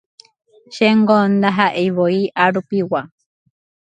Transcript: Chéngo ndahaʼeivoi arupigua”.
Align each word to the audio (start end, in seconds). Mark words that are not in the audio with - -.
Chéngo 0.73 1.17
ndahaʼeivoi 1.33 2.19
arupigua”. 2.43 3.01